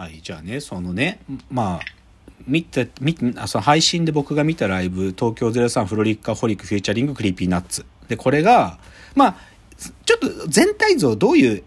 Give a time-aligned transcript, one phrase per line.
[0.00, 1.20] はい、じゃあね、そのね、
[1.50, 1.80] まあ、
[2.46, 7.84] 見た、見あその配信で僕が見たライブ、東京03 FROLIC A HOLIC featuring Creepy Nuts。
[8.08, 8.78] で、これが、
[9.14, 9.36] まあ、
[10.06, 11.64] ちょっと全体像どういう、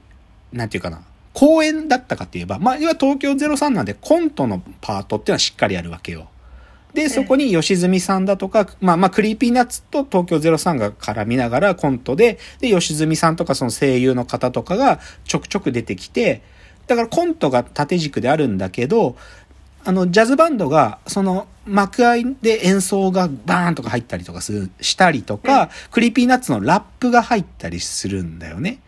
[0.52, 6.28] なんていうかな、公演だったかって言えば、まあ、要は東京03なんでコントのパートっていうのはしっかりやるわけよ。
[6.96, 16.42] で、そこに吉住さんだとか、まあまあ、 Creepy Nuts と東京03が絡みながらコントで、で、吉住さんとかその声優の方とかがちょくちょく出てきて、
[16.88, 19.16] だからコントが縦軸であるんだけど、
[19.86, 28.80] あの、ジャズバンドが、その、幕間で演奏がバーンとか入ったりとかする、したりとか、 Creepy Nuts のラップが入ったりするんだよね。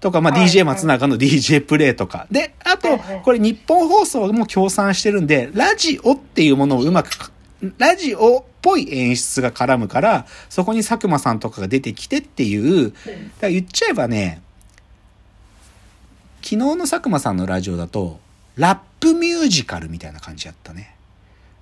[0.00, 2.26] とか、まあ、はい DJ 松永の DJ プレイとか。
[2.30, 7.30] で、あとこれニッポン放送も協賛してるんで、ラジオっていうものをうまくか、
[7.78, 12.96] ラジオっぽい演出が絡むから、そこに佐久間さんとかが出てきてっていう、だか
[13.42, 14.40] ら言っちゃえばね、
[16.42, 18.18] 昨日の佐久間さんのラジオだと、
[18.56, 20.96] ラップミュージカルみたいな感じやったね。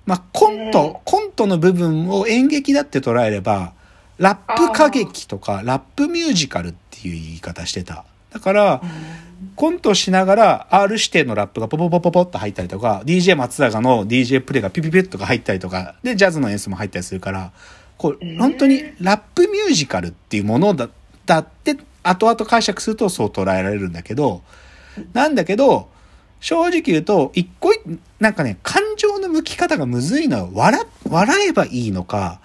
[0.05, 3.73] まあ、コント、コントの部分を演劇だって捉えれば、
[4.17, 8.05] ラップ歌劇とか、ラップミュージカルっていう言い方してた。
[8.31, 8.81] だから、
[9.55, 17.51] コントしながら R 指定のラップがポポポポポっと入ったりとか、DJ 松永の DJ プレイがピピピッとか入ったりとか、で、ジャズの演奏も入ったりするから、
[17.97, 20.89] こう、本当にラップミュージカルっていうものだ、
[21.25, 24.41] だって、後々解釈するとそう捉えられるんだけど、
[25.13, 25.89] なんだけど、
[26.39, 27.81] 正直言うと、一個一、
[28.19, 32.39] なんかね、感情の向き方がむずいのは、笑、笑えばいいのか、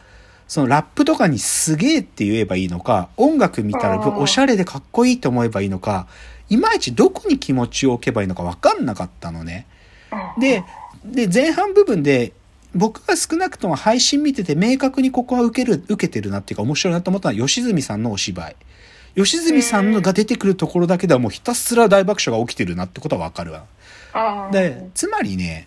[0.49, 6.07] そのラップとかにすげえって言えばいいのか、音楽見たらおしゃれでかっこいいと思えばいいのか、
[6.51, 9.67] いまいちどこに気持ちを置けばいいのか分かんなかったのね。
[10.39, 10.65] で、
[11.05, 12.33] で、前半部分で、
[12.75, 18.57] 僕が少なくとも配信見てて明確にここは受ける、受けてるなっていうか面白いなと思ったのは吉住さんのお芝居。
[19.17, 23.65] 吉住さんのが出てくるところだけではもうひたすら大爆笑が起きてるなってことはわかるわ。
[24.51, 25.67] で、つまりね、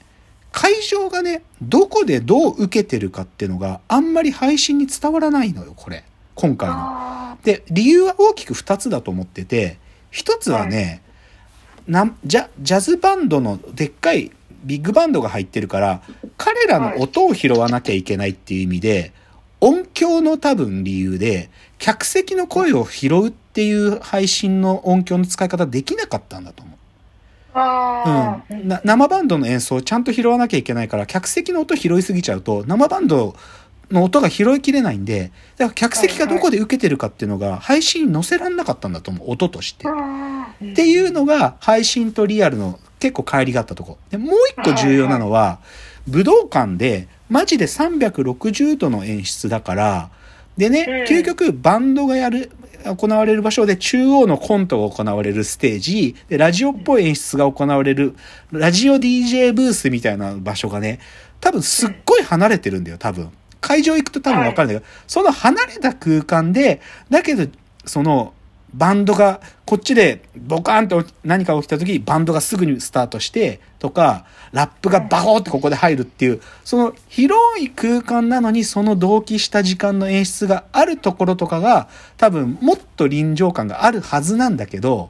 [0.51, 6.03] 会場がね、どこでどう受けてるかっていうのがあんまり配信に伝わらないのよ、これ。
[6.35, 6.75] 今回の。
[6.77, 9.77] あで、理由は大きく2つだと思ってて、
[10.11, 11.01] 1つはね、
[11.87, 14.31] なんジャジャズバンドのでっかい
[14.63, 16.01] ビッグバンドが入ってるから、
[16.37, 19.13] 彼らの音を拾わなきゃいけないっていう意味で、
[19.59, 26.77] 音響の多分理由で、客席の声を拾うっていう配信の音響の使い方できなかったんだと思う。
[27.55, 33.35] うん、な生バンドの演奏をちゃんと拾わなきゃいけないから客席の音拾いすぎちゃうと生バンド
[33.89, 39.87] の音が拾いきれないんでだから客席がどこで受けてるかっていうのが配信に載せらんなかったんだと思う音として。
[39.87, 43.97] っていうのが配信とリアルの結構乖離があったとこ。
[44.09, 45.59] でもう一個重要なのは
[46.07, 50.09] 武道館でマジで360度の演出だから
[50.57, 52.51] でね、うん究極バンドがやる、
[52.83, 58.15] 行われる場所で中央のコントが行われるステージ、で、ラジオっぽい演出が行われる、
[58.51, 60.99] ラジオ DJ ブースみたいな場所がね、
[61.39, 63.29] 多分すっごい離れてるんだよ、多分。
[63.61, 67.45] 会場行くと多分わかるんだけど、その離れた空間で、だけど、
[67.85, 68.33] その、
[68.73, 85.09] バンドが、こっちでボカーンと何か起きた時、バンドがすぐにスタートして、とか、ラップがバコーってここで入るっていう、その広い空間なのにその同期した時間の演出があるところとかが、多分もっと臨場感があるはずなんだけど、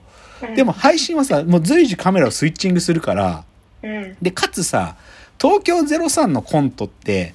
[0.56, 3.44] でも配信はさ、もう随時カメラをスイッチングするから、
[3.84, 4.18] うん。
[4.22, 4.95] で、かつさ、
[5.39, 7.34] 東京03のコントって、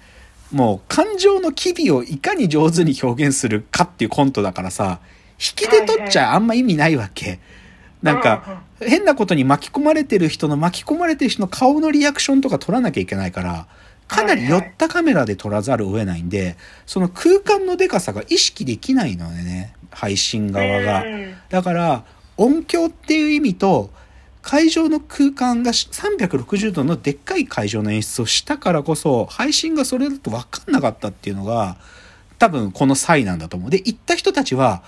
[0.53, 5.00] もう感情の機微をいかに上手に表現するかっていうコントだからさ、
[5.42, 7.41] 引きで取っちゃあんま意味ないわけ。
[8.00, 13.66] なんか、変なことに巻き込まれてる人の巻き込まれてる人の顔のリアクションとか取らなきゃいけないから、
[14.06, 21.03] かなり寄ったカメラで撮らざるを得ないんで、その空間のデカさが意識できないのでね、配信側が。
[21.03, 22.04] うんだから、
[22.36, 23.91] 音響っていう意味と、
[24.42, 31.76] 会場の空間がし360度のでっかい会場の演出をしたからこそ、配信がそれだと分かんなかったっていうのが、
[32.38, 33.70] 多分この際なんだと思う。
[33.70, 34.82] で、行った人たちは、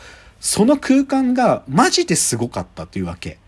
[0.45, 3.39] その空間がマジですごかったというわけ。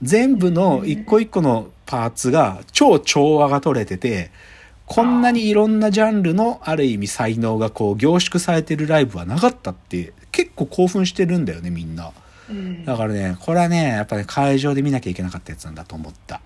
[0.00, 4.30] 全部の一個一個のパーツが超調和が取れてて、
[4.86, 12.12] こんなにいろんなジャンルのある意味才能がこう凝縮されてるライブはなかったって結構興奮してるんだよねみんな。
[12.48, 16.40] うんだからね、これはね、やっぱり会場で見なきゃいけなかったやつなんだと思った。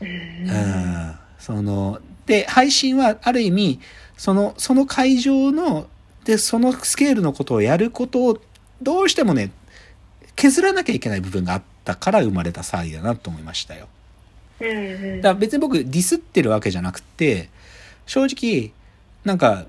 [0.00, 0.10] うんう
[0.52, 1.14] ん。
[1.38, 3.80] その、で、配信はある意味、
[4.16, 5.86] その、その会場の、
[6.24, 8.40] で、そのスケールのことをやることを、
[8.84, 9.50] どうしてもね、
[10.36, 13.88] 削らなきゃいけない部分があったから生まれた騒ぎだなと思いましたよ。
[14.60, 14.72] うんう
[15.16, 15.20] ん。
[15.20, 17.48] だから別に僕ディスってるわけじゃなくて、
[18.06, 18.72] 正直、
[19.24, 19.66] なんか、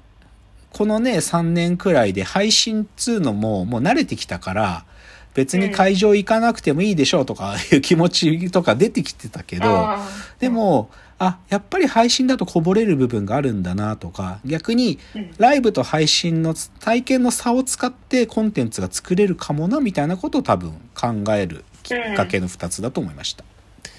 [0.71, 4.85] このね、3年くらいで配信っつうのももう慣れてきたから、
[5.33, 9.97] 別に会場行かなくてもいいでしょうとかいう気持ちとか出てきてたけど、
[10.39, 23.43] で、も、あ、やっぱり配信だとこぼれる部分があるんだなとか、逆にうんライブと配信の体験の差を使ってコンテンツが作れるかもなみたいなことを多分考えるきっかけの2つだと思いました。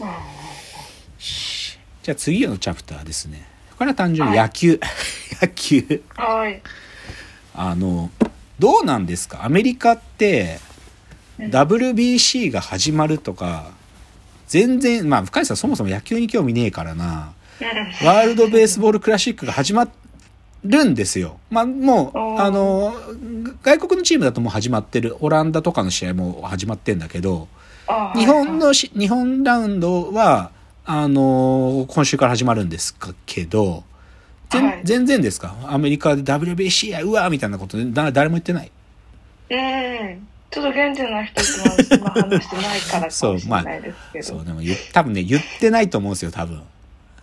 [0.00, 0.20] あ
[1.18, 3.46] じゃあ次のチャプターですね。
[3.78, 4.78] これは単純に野球。
[5.42, 5.78] 野球。
[6.16, 6.62] ーはい。
[7.54, 8.10] あの、
[8.58, 9.44] どうなんですか？
[9.44, 10.58] アメリカって
[11.38, 13.70] うん WBC が始まるとか、
[14.48, 17.32] 全然、まあ深井さんそもそも野球に興味ねえからな。
[17.60, 19.88] うんワールドベースボールクラシックが始ま
[20.62, 21.38] るんですよ。
[21.48, 22.94] まあもう、あの、
[23.62, 25.16] 外国のチームだともう始まってる。
[25.20, 27.48] オランダとかの試合も始まってんだけど、
[28.14, 30.50] 日本のし、日本ラウンドは、
[30.84, 32.94] あの今週から始まるんです
[33.24, 33.84] けど、
[34.50, 35.54] ぜんはい全然ですか？
[35.66, 38.70] アメリカで WBC や、うわみたいなことだ誰も言ってない。
[39.50, 40.28] うん。
[40.56, 44.24] ちょっと現地の人とは話してないからかもしれないですけど。
[44.24, 46.62] そう、でも言っ多分ね、言ってないと思うんですよ、多分。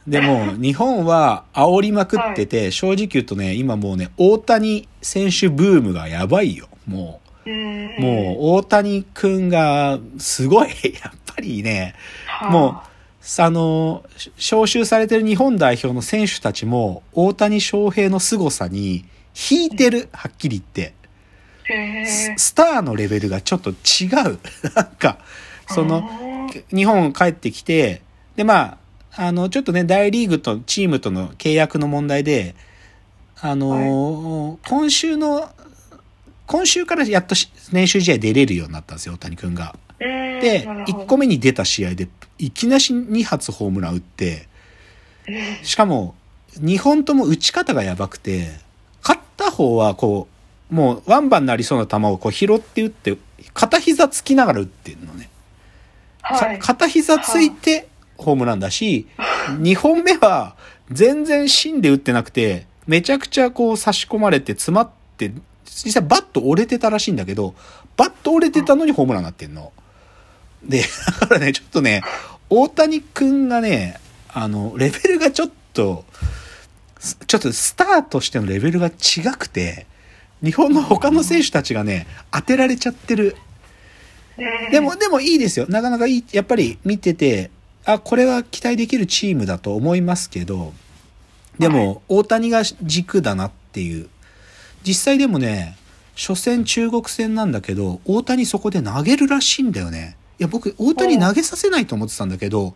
[0.08, 6.68] でも、日本は煽りまくってて、正直言うとね、今もうね、大谷選手ブームがやばいよ。
[6.86, 10.68] もうんう、もう、大谷くんが、すごい、
[11.02, 11.96] やっぱりね、
[12.28, 14.04] はあもう、あの、
[14.38, 19.06] 招集されてる日本代表の選手たちも、大谷翔平の凄さに、
[19.52, 20.94] 引いてる、はっきり言って。
[22.06, 23.74] ススターのレベルがちょっと違
[24.34, 24.40] う。
[24.76, 25.18] なんか、
[25.68, 26.10] その、
[26.74, 28.02] 日本帰ってきて、
[28.36, 28.78] で、ま
[29.16, 32.56] あ、あの、ちょっとね、大リーグとチームとの契約の問題で、
[33.40, 35.50] あのー今週の、
[36.46, 39.76] 今週からやっとし練習試合出れるようになったんですよ、大谷くんが。
[40.00, 41.04] うんで、なるほど。
[41.04, 44.48] 1個目に出た試合で、いきなし2発ホームラン打って、
[45.64, 46.16] しかも、
[46.60, 48.52] 2本とも打ち方がやばくて、
[49.02, 50.33] 勝った方はこう、
[50.74, 53.16] もうワンバンになりそうな球をこう拾って打って、
[53.54, 55.30] 片膝つきながら打ってるのね。
[56.24, 56.60] かはい。
[56.60, 57.88] 片膝ついて
[58.18, 59.08] ホームランだし、
[59.60, 60.56] 2本目は
[60.90, 65.32] 全然芯で打ってなくて、めちゃくちゃこう差し込まれて詰まって、
[65.64, 67.54] 実際バット折れてたらしいんだけど、
[67.96, 69.72] バット折れてたのにホームランになってんの。
[70.64, 70.84] で、
[71.22, 72.02] だからね、ちょっとね、
[72.50, 74.00] 大谷くんがね、
[74.34, 76.04] あの、レベルがちょっと、
[76.98, 79.86] すちょっとスターとしてのレベルが違くて、
[80.44, 83.36] 日本の他の選手たちがね、当てられちゃってる。
[84.38, 85.68] うんでも、でもいいですよ。
[85.70, 86.26] なかなかいい。
[86.32, 87.52] やっぱり見てて、
[87.86, 90.74] あ、これは期待できるチームだと思いますけど、
[91.60, 94.10] でも、大谷が軸だなっていう。
[94.84, 95.78] 実際でもね、
[96.16, 100.18] 初戦中国戦なんだけど、大谷そこで投げるらしいんだよね。
[100.40, 102.76] いや、僕、大谷投げさせないと思ってたんだけど、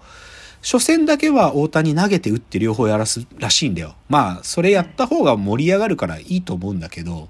[0.61, 3.95] 初戦だけは大谷投げて打って両方やらすらしいんだよ。
[4.09, 7.29] まあ、それやった方が盛り上がるからいいと思うんだけど、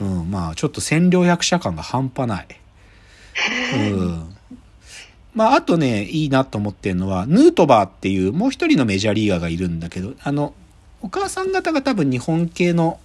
[0.00, 2.46] うんうん、まあちょっと占領役者感が半端ない。
[3.74, 4.36] うん。
[5.34, 10.54] まああとね、いいなと思ってるのは、ヌートバーっていうもう一人のメジャーリーガーがいるんだけど、あの、
[11.00, 12.98] お母さん方が多分日本系の、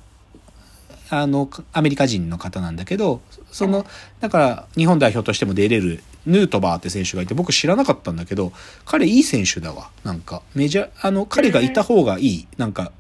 [1.09, 3.21] あの、アメリカ人の方なんだけど、
[3.51, 3.85] その、
[4.19, 8.51] だから日本代表としても出れるヌートバーって選手がいて、僕知らなかったんだけど、
[8.85, 9.89] 彼いい選手だわ。
[10.03, 12.47] なんか、メジャー、あの、彼がいた方がいい。
[12.57, 12.91] なんか、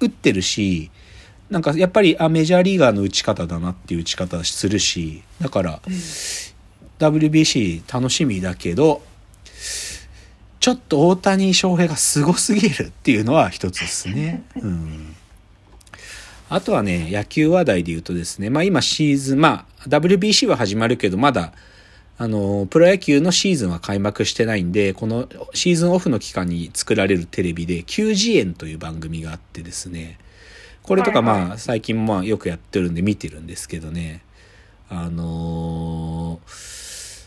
[0.00, 0.90] 打ってるし、
[1.52, 5.80] なんかやっぱりあメジャーリーガーの打ち方だなっていう打ち方するしだから
[6.98, 9.02] WBC 楽しみだけど
[10.58, 14.42] ちょっと大谷翔平がすごすぎるっていうのは一つですね。
[14.56, 15.14] うん
[16.48, 21.54] あとはね、野球話題で言うとですね、まあ今シーズン、まあ WBC は始まるけど、まだ、
[22.18, 30.18] あの、プロ野球のシーズンは開幕してないんで、このシーズンオフの期間に作られるテレビで、球児園という番組があってですね、
[30.82, 34.22] これとかはいはいまあ最近まあよくやってるんで見てるんですけどね、
[34.88, 37.22] あのー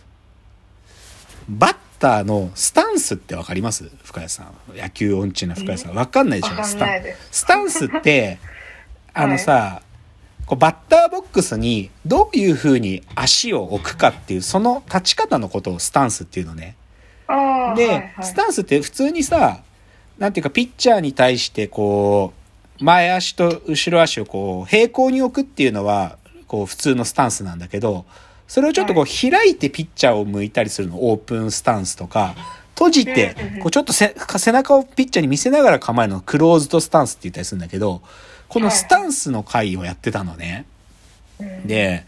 [1.48, 3.90] バッターのスタンスってわかります？
[4.04, 4.78] 深谷さん。
[4.78, 5.94] 野球音痴な深谷さん。
[5.96, 6.88] わかんないでしょスタ。
[7.32, 8.40] スタンスって、
[9.14, 9.82] あのさ、
[10.48, 16.76] こうバッターボックスにどういう風に足を置くかっていう、その立ち方のことをスタンスっていうのね。
[17.28, 19.62] で、はいはいスタンスって普通にさ、
[20.18, 22.45] なんていうか、ピッチャーに対してこう、
[22.80, 26.18] 前足と後ろ足をこう、平行に置くっていうのは、
[26.48, 28.06] こう、普通のスタンスなんだけど、
[28.48, 32.36] それをちょっとこう、開いてピッチャーを向いたりするの、オープンスタンスとか、
[32.76, 38.02] 閉じてこう、ちょっとせ背中をピッチャーに見せながら構えるのをクローズドスタンスって言ったりするんだけど、
[38.50, 40.66] このスタンスの回をやってたのね。
[41.40, 41.68] うん。
[41.68, 42.06] で、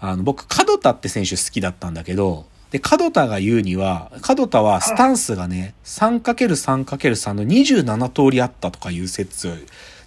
[0.00, 9.52] あの、僕、門田って選手好きだったんだけど、で、門田が言うには、門田はスタンスがね、3×3×3 の27通りあったとかいう説を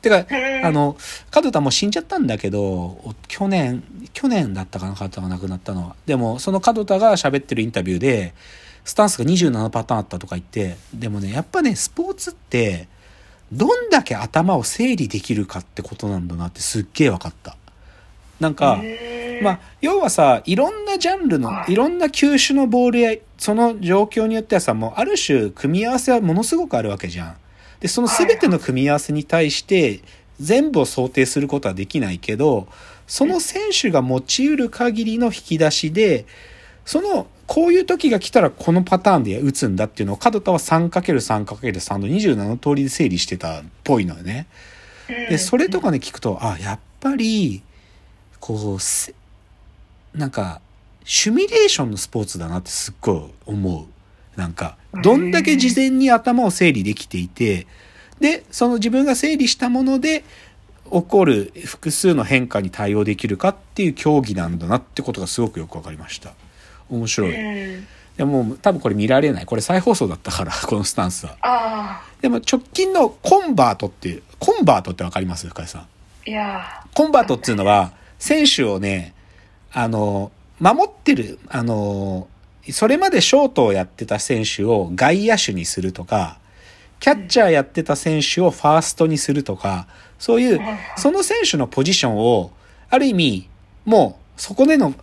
[0.02, 0.26] てか、
[0.64, 0.98] あの、
[1.34, 3.82] 門田も死んじゃったんだけど、去年、
[4.12, 5.96] 去年だったかな、門田が亡くなったのは。
[6.06, 8.34] でも、その門田が喋ってるインタビューで、
[8.84, 12.90] スタンスが27パターンあったとか言って、でもね、やっぱね、スポーツって、
[13.50, 17.56] どんだけ頭を整理できるかってことなんだなってすっげえ分かった。
[18.42, 18.82] なんか、
[19.42, 27.38] まあ、要はさ、いろんなジャンルの、いろんな球種のボールや、その状況によってはさ、もうある種組み合わせはものすごくあるわけじゃん。
[27.80, 30.02] で、その全ての組み合わせに対して、
[30.40, 32.68] 全部を想定することはできないけど、
[33.08, 36.26] その選手が持ち得る限りの引き出しで、
[36.86, 44.48] その、こういう時が来たらこのパターンで打つんだっていうのを、角田は 3×3×3 の27の通りで整理してたっぽいのよね。
[45.08, 47.64] で、それとかね、聞くと、あ、やっぱり、
[48.40, 48.80] こう、
[50.18, 50.62] なんか、
[51.06, 53.88] シミュレーションのスポーツだなってすっごい思
[54.36, 54.40] う。
[54.40, 57.68] なんか、どんだけ事前に頭を整理できていて、
[58.20, 60.24] で、その自分が整理したもので、
[60.92, 66.32] 起こる複数の変化に対応できるかっていう競技なんだなってことがすごくよくわかりました。
[66.90, 67.34] 面白い。
[68.16, 69.46] でも多分これ見られない。
[69.46, 72.02] これ再放送だったから、 このスタンスは。
[72.22, 75.48] でも直近のコンバートっていう、コンバートってわかります？
[75.48, 76.30] 深井さん。
[76.30, 79.14] いやコンバートっていうのは、選手をね、
[79.80, 82.28] あの、守ってる、あの、
[82.72, 86.40] それまでショートをやってた選手を外野手にするとか、
[87.00, 89.86] キャッチャーやってた選手をファーストにするとか、
[90.18, 90.60] そういう、
[90.96, 92.50] その選手のポジションを、
[92.90, 93.50] ある意味、
[93.86, 94.96] もう、そこでの、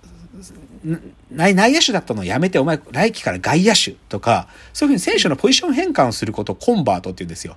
[1.31, 7.57] 内野手だったのをやめて、お前、来季から外野手とか、そういうふうに選手のポジション変換をすることをコンバートって言うんですよ。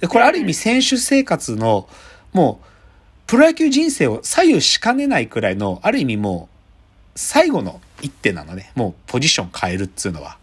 [0.00, 1.88] で、これある意味選手生活の、
[2.32, 2.66] もう、
[3.28, 6.55] プロ野球人生を左右しかねないくらいの、ある意味もう、
[7.16, 8.70] 最後の一手なのね。
[8.74, 10.38] もうポジション変えるっつうのは。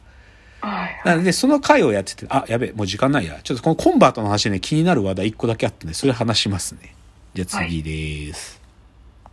[1.06, 3.40] なので、その回をやってて、あ、やべもう時間ないや。
[3.44, 6.96] ちょっとこのコンバートの話ね、気になる話題一個だけあってね、それ話しますね。
[7.34, 8.56] じゃあ次です。
[8.56, 8.63] はい